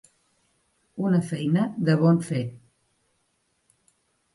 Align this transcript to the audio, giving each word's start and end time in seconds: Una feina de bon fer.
Una 1.09 1.21
feina 1.29 1.67
de 1.91 1.99
bon 2.03 2.19
fer. 2.33 2.43